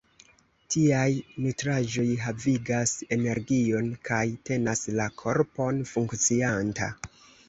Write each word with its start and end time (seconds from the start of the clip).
Tiaj 0.75 1.07
nutraĵoj 1.47 2.05
havigas 2.21 2.93
energion 3.17 3.91
kaj 4.09 4.21
tenas 4.49 4.81
la 5.01 5.05
korpon 5.25 5.85
funkcianta. 5.91 6.89